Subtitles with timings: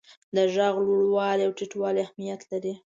[0.35, 2.73] د ږغ لوړوالی او ټیټوالی اهمیت لري.